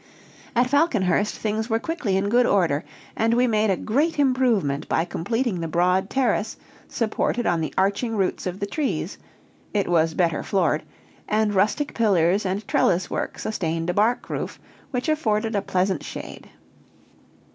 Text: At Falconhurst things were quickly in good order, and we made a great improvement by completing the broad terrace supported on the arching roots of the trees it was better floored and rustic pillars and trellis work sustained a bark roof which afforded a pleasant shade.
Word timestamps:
At 0.55 0.67
Falconhurst 0.67 1.35
things 1.35 1.69
were 1.69 1.77
quickly 1.77 2.17
in 2.17 2.27
good 2.29 2.47
order, 2.47 2.83
and 3.15 3.35
we 3.35 3.45
made 3.45 3.69
a 3.69 3.77
great 3.77 4.17
improvement 4.17 4.89
by 4.89 5.05
completing 5.05 5.59
the 5.59 5.67
broad 5.67 6.09
terrace 6.09 6.57
supported 6.87 7.45
on 7.45 7.61
the 7.61 7.71
arching 7.77 8.17
roots 8.17 8.47
of 8.47 8.59
the 8.59 8.65
trees 8.65 9.19
it 9.75 9.87
was 9.87 10.15
better 10.15 10.41
floored 10.41 10.81
and 11.27 11.53
rustic 11.53 11.93
pillars 11.93 12.47
and 12.47 12.67
trellis 12.67 13.11
work 13.11 13.37
sustained 13.37 13.91
a 13.91 13.93
bark 13.93 14.27
roof 14.27 14.59
which 14.89 15.07
afforded 15.07 15.55
a 15.55 15.61
pleasant 15.61 16.01
shade. 16.03 16.49